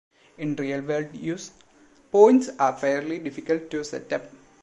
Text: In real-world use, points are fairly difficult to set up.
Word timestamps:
In 0.39 0.55
real-world 0.55 1.13
use, 1.15 1.51
points 2.11 2.49
are 2.57 2.75
fairly 2.75 3.19
difficult 3.19 3.69
to 3.69 3.83
set 3.83 4.11
up. 4.11 4.23